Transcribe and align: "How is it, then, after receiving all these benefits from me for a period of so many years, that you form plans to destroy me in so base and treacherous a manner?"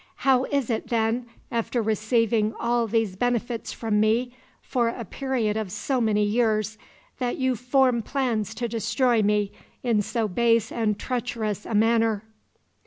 "How 0.25 0.45
is 0.45 0.71
it, 0.71 0.87
then, 0.87 1.27
after 1.51 1.79
receiving 1.79 2.55
all 2.59 2.87
these 2.87 3.15
benefits 3.15 3.71
from 3.71 3.99
me 3.99 4.33
for 4.63 4.87
a 4.89 5.05
period 5.05 5.55
of 5.55 5.71
so 5.71 6.01
many 6.01 6.23
years, 6.23 6.79
that 7.19 7.37
you 7.37 7.55
form 7.55 8.01
plans 8.01 8.55
to 8.55 8.67
destroy 8.67 9.21
me 9.21 9.51
in 9.83 10.01
so 10.01 10.27
base 10.27 10.71
and 10.71 10.97
treacherous 10.97 11.67
a 11.67 11.75
manner?" 11.75 12.23